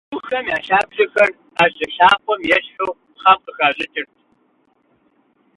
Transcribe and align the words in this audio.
Духэм 0.11 0.45
я 0.55 0.57
лъабжьэхэр 0.65 1.29
ӏэжьэ 1.55 1.87
лъакъуэм 1.95 2.41
ещхьу 2.57 2.97
пхъэм 3.15 3.37
къыхащӏыкӏырт. 3.43 4.11